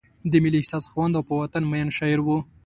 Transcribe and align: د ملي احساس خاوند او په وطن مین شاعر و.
د 0.31 0.33
ملي 0.43 0.57
احساس 0.61 0.85
خاوند 0.91 1.13
او 1.17 1.23
په 1.29 1.33
وطن 1.41 1.63
مین 1.71 1.87
شاعر 1.97 2.19
و. 2.23 2.27